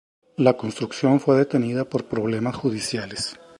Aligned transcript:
La 0.35 0.57
construcción 0.57 1.19
fue 1.19 1.37
detenida 1.37 1.85
por 1.85 2.07
problemas 2.07 2.55
judiciales. 2.55 3.37